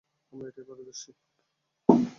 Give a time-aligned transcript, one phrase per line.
[0.33, 1.11] আমরা এটায় পারদর্শী।